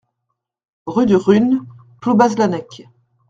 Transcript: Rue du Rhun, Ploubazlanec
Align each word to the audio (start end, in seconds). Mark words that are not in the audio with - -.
Rue 0.87 1.05
du 1.05 1.15
Rhun, 1.15 1.59
Ploubazlanec 2.01 2.87